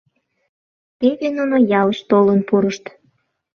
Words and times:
Теве 0.99 1.27
нуно 1.37 1.57
ялыш 1.81 1.99
толын 2.09 2.39
пурышт. 2.47 2.83